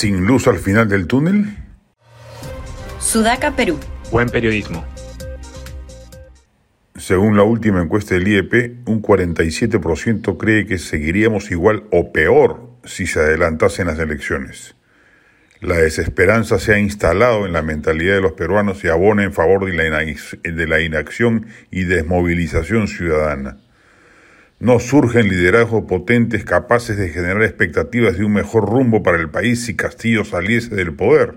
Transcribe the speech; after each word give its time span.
¿Sin 0.00 0.24
luz 0.26 0.46
al 0.46 0.58
final 0.58 0.88
del 0.88 1.08
túnel? 1.08 1.56
Sudaca, 3.00 3.56
Perú. 3.56 3.80
Buen 4.12 4.28
periodismo. 4.28 4.86
Según 6.94 7.36
la 7.36 7.42
última 7.42 7.82
encuesta 7.82 8.14
del 8.14 8.28
IEP, 8.28 8.86
un 8.88 9.02
47% 9.02 10.36
cree 10.38 10.66
que 10.66 10.78
seguiríamos 10.78 11.50
igual 11.50 11.82
o 11.90 12.12
peor 12.12 12.70
si 12.84 13.08
se 13.08 13.18
adelantasen 13.18 13.88
las 13.88 13.98
elecciones. 13.98 14.76
La 15.60 15.78
desesperanza 15.78 16.60
se 16.60 16.74
ha 16.74 16.78
instalado 16.78 17.44
en 17.44 17.52
la 17.52 17.62
mentalidad 17.62 18.14
de 18.14 18.20
los 18.20 18.34
peruanos 18.34 18.84
y 18.84 18.88
abona 18.88 19.24
en 19.24 19.32
favor 19.32 19.66
de 19.66 19.72
la, 19.72 19.98
de 19.98 20.66
la 20.68 20.80
inacción 20.80 21.48
y 21.72 21.82
desmovilización 21.82 22.86
ciudadana. 22.86 23.56
No 24.60 24.80
surgen 24.80 25.28
liderazgos 25.28 25.84
potentes 25.84 26.44
capaces 26.44 26.96
de 26.96 27.10
generar 27.10 27.44
expectativas 27.44 28.18
de 28.18 28.24
un 28.24 28.32
mejor 28.32 28.68
rumbo 28.68 29.04
para 29.04 29.18
el 29.18 29.30
país 29.30 29.64
si 29.64 29.76
Castillo 29.76 30.24
saliese 30.24 30.74
del 30.74 30.94
poder. 30.94 31.34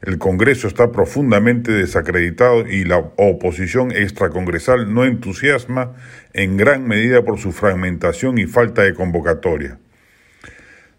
El 0.00 0.16
Congreso 0.16 0.66
está 0.66 0.90
profundamente 0.90 1.70
desacreditado 1.70 2.66
y 2.66 2.84
la 2.84 2.96
oposición 3.16 3.92
extracongresal 3.92 4.94
no 4.94 5.04
entusiasma 5.04 5.96
en 6.32 6.56
gran 6.56 6.88
medida 6.88 7.22
por 7.26 7.38
su 7.38 7.52
fragmentación 7.52 8.38
y 8.38 8.46
falta 8.46 8.84
de 8.84 8.94
convocatoria. 8.94 9.78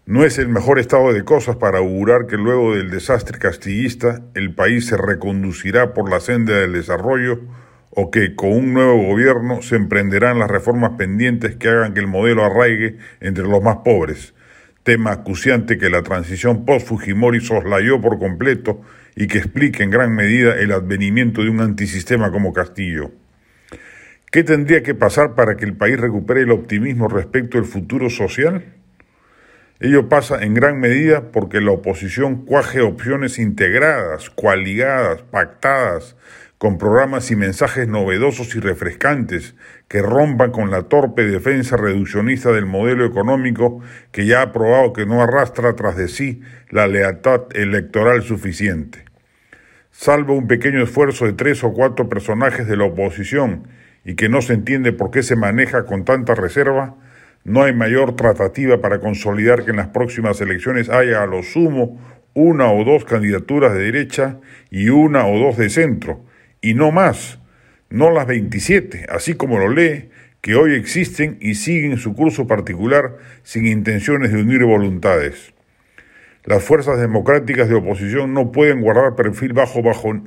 No 0.06 0.24
es 0.24 0.38
el 0.38 0.48
mejor 0.48 0.78
estado 0.78 1.12
de 1.12 1.24
cosas 1.24 1.56
para 1.56 1.78
augurar 1.78 2.26
que 2.26 2.36
luego 2.36 2.76
del 2.76 2.90
desastre 2.90 3.36
castillista 3.40 4.22
el 4.34 4.54
país 4.54 4.86
se 4.86 4.96
reconducirá 4.96 5.92
por 5.92 6.08
la 6.08 6.20
senda 6.20 6.54
del 6.54 6.74
desarrollo 6.74 7.40
o 7.90 8.10
que 8.10 8.34
con 8.34 8.52
un 8.52 8.74
nuevo 8.74 9.02
gobierno 9.02 9.62
se 9.62 9.76
emprenderán 9.76 10.38
las 10.38 10.50
reformas 10.50 10.92
pendientes 10.98 11.56
que 11.56 11.68
hagan 11.68 11.94
que 11.94 12.00
el 12.00 12.06
modelo 12.06 12.44
arraigue 12.44 12.96
entre 13.20 13.44
los 13.44 13.62
más 13.62 13.78
pobres, 13.84 14.34
tema 14.82 15.12
acuciante 15.12 15.78
que 15.78 15.90
la 15.90 16.02
transición 16.02 16.64
post-Fujimori 16.64 17.40
soslayó 17.40 18.00
por 18.00 18.18
completo 18.18 18.80
y 19.16 19.26
que 19.26 19.38
explica 19.38 19.82
en 19.82 19.90
gran 19.90 20.14
medida 20.14 20.58
el 20.58 20.72
advenimiento 20.72 21.42
de 21.42 21.50
un 21.50 21.60
antisistema 21.60 22.30
como 22.30 22.52
Castillo. 22.52 23.10
¿Qué 24.30 24.44
tendría 24.44 24.82
que 24.82 24.94
pasar 24.94 25.34
para 25.34 25.56
que 25.56 25.64
el 25.64 25.74
país 25.74 25.98
recupere 25.98 26.42
el 26.42 26.50
optimismo 26.50 27.08
respecto 27.08 27.58
al 27.58 27.64
futuro 27.64 28.10
social? 28.10 28.62
Ello 29.80 30.08
pasa 30.08 30.42
en 30.42 30.54
gran 30.54 30.80
medida 30.80 31.30
porque 31.32 31.60
la 31.60 31.70
oposición 31.70 32.44
cuaje 32.44 32.80
opciones 32.80 33.38
integradas, 33.38 34.28
coaligadas, 34.28 35.22
pactadas, 35.22 36.16
con 36.58 36.76
programas 36.76 37.30
y 37.30 37.36
mensajes 37.36 37.86
novedosos 37.86 38.54
y 38.56 38.60
refrescantes 38.60 39.54
que 39.86 40.02
rompan 40.02 40.50
con 40.50 40.72
la 40.72 40.82
torpe 40.82 41.24
defensa 41.24 41.76
reduccionista 41.76 42.50
del 42.50 42.66
modelo 42.66 43.04
económico 43.04 43.80
que 44.10 44.26
ya 44.26 44.42
ha 44.42 44.52
probado 44.52 44.92
que 44.92 45.06
no 45.06 45.22
arrastra 45.22 45.74
tras 45.74 45.96
de 45.96 46.08
sí 46.08 46.42
la 46.70 46.88
lealtad 46.88 47.42
electoral 47.54 48.22
suficiente. 48.22 49.04
Salvo 49.92 50.34
un 50.34 50.48
pequeño 50.48 50.82
esfuerzo 50.82 51.26
de 51.26 51.32
tres 51.32 51.62
o 51.62 51.72
cuatro 51.72 52.08
personajes 52.08 52.66
de 52.66 52.76
la 52.76 52.84
oposición 52.84 53.68
y 54.04 54.14
que 54.14 54.28
no 54.28 54.42
se 54.42 54.54
entiende 54.54 54.92
por 54.92 55.12
qué 55.12 55.22
se 55.22 55.36
maneja 55.36 55.84
con 55.84 56.04
tanta 56.04 56.34
reserva, 56.34 56.96
no 57.44 57.62
hay 57.62 57.72
mayor 57.72 58.16
tratativa 58.16 58.80
para 58.80 59.00
consolidar 59.00 59.64
que 59.64 59.70
en 59.70 59.76
las 59.76 59.88
próximas 59.88 60.40
elecciones 60.40 60.88
haya 60.88 61.22
a 61.22 61.26
lo 61.26 61.42
sumo 61.42 62.00
una 62.34 62.70
o 62.70 62.84
dos 62.84 63.04
candidaturas 63.04 63.74
de 63.74 63.80
derecha 63.80 64.38
y 64.70 64.90
una 64.90 65.26
o 65.26 65.38
dos 65.38 65.56
de 65.56 65.70
centro, 65.70 66.24
y 66.60 66.74
no 66.74 66.90
más, 66.90 67.38
no 67.90 68.10
las 68.10 68.26
27, 68.26 69.06
así 69.08 69.34
como 69.34 69.58
lo 69.58 69.68
lee, 69.68 70.10
que 70.40 70.54
hoy 70.54 70.74
existen 70.74 71.38
y 71.40 71.54
siguen 71.54 71.98
su 71.98 72.14
curso 72.14 72.46
particular 72.46 73.16
sin 73.42 73.66
intenciones 73.66 74.32
de 74.32 74.42
unir 74.42 74.64
voluntades. 74.64 75.52
Las 76.44 76.62
fuerzas 76.62 76.98
democráticas 76.98 77.68
de 77.68 77.74
oposición 77.74 78.32
no 78.32 78.52
pueden 78.52 78.80
guardar 78.80 79.16
perfil 79.16 79.52
bajo 79.52 79.82
bajo 79.82 80.18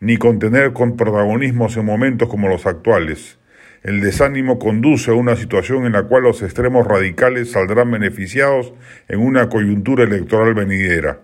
ni 0.00 0.16
contener 0.16 0.72
con 0.72 0.96
protagonismos 0.96 1.76
en 1.76 1.84
momentos 1.84 2.28
como 2.28 2.48
los 2.48 2.66
actuales. 2.66 3.38
El 3.82 4.00
desánimo 4.00 4.58
conduce 4.58 5.10
a 5.10 5.14
una 5.14 5.36
situación 5.36 5.84
en 5.84 5.92
la 5.92 6.04
cual 6.04 6.22
los 6.22 6.42
extremos 6.42 6.86
radicales 6.86 7.52
saldrán 7.52 7.90
beneficiados 7.90 8.72
en 9.08 9.20
una 9.20 9.48
coyuntura 9.48 10.04
electoral 10.04 10.54
venidera. 10.54 11.20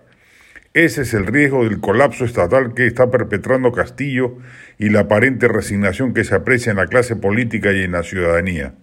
Ese 0.73 1.03
es 1.03 1.13
el 1.13 1.27
riesgo 1.27 1.63
del 1.63 1.79
colapso 1.79 2.25
estatal 2.25 2.73
que 2.73 2.87
está 2.87 3.11
perpetrando 3.11 3.71
Castillo 3.71 4.39
y 4.79 4.89
la 4.89 5.01
aparente 5.01 5.47
resignación 5.47 6.15
que 6.15 6.23
se 6.23 6.33
aprecia 6.33 6.71
en 6.71 6.77
la 6.77 6.87
clase 6.87 7.15
política 7.15 7.71
y 7.71 7.83
en 7.83 7.91
la 7.91 8.01
ciudadanía. 8.01 8.73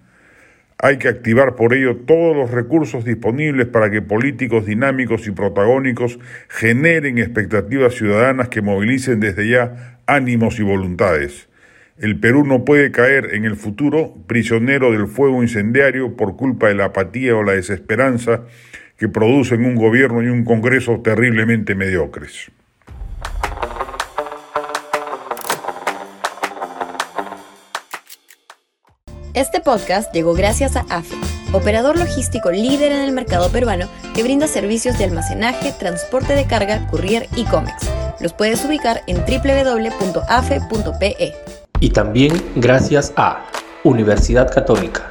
Hay 0.79 0.99
que 0.99 1.09
activar 1.09 1.57
por 1.57 1.75
ello 1.75 1.97
todos 1.97 2.37
los 2.37 2.53
recursos 2.53 3.05
disponibles 3.05 3.67
para 3.67 3.91
que 3.91 4.03
políticos 4.03 4.67
dinámicos 4.67 5.27
y 5.27 5.33
protagónicos 5.33 6.21
generen 6.49 7.19
expectativas 7.19 7.97
ciudadanas 7.97 8.49
que 8.51 8.63
movilicen 8.63 9.19
desde 9.19 9.49
ya 9.49 9.99
ánimos 10.07 10.61
y 10.61 10.63
voluntades. 10.63 11.49
El 11.99 12.21
Perú 12.21 12.47
no 12.47 12.65
puede 12.65 12.93
caer 12.93 13.35
en 13.35 13.45
el 13.45 13.57
futuro 13.57 14.15
prisionero 14.29 14.93
del 14.93 15.09
fuego 15.09 15.43
incendiario 15.43 16.17
por 16.17 16.37
culpa 16.37 16.69
de 16.69 16.77
la 16.77 16.87
apatía 16.87 17.35
o 17.37 17.43
la 17.43 17.53
desesperanza 17.53 18.43
que 19.01 19.09
producen 19.09 19.65
un 19.65 19.75
gobierno 19.77 20.23
y 20.23 20.29
un 20.29 20.45
Congreso 20.45 21.01
terriblemente 21.03 21.75
mediocres. 21.75 22.51
Este 29.33 29.61
podcast 29.61 30.13
llegó 30.13 30.35
gracias 30.35 30.77
a 30.77 30.81
AFE, 30.91 31.17
operador 31.55 31.99
logístico 31.99 32.51
líder 32.51 32.93
en 32.93 33.01
el 33.01 33.13
mercado 33.13 33.51
peruano 33.51 33.89
que 34.15 34.23
brinda 34.23 34.47
servicios 34.47 34.99
de 34.99 35.05
almacenaje, 35.05 35.73
transporte 35.73 36.35
de 36.35 36.45
carga, 36.45 36.87
courier 36.89 37.27
y 37.37 37.45
cómics. 37.45 37.91
Los 38.21 38.35
puedes 38.35 38.63
ubicar 38.67 39.01
en 39.07 39.17
www.afe.pe. 39.25 40.37
Y 41.81 41.89
también 41.89 42.35
gracias 42.57 43.15
a 43.17 43.47
Universidad 43.83 44.53
Católica 44.53 45.11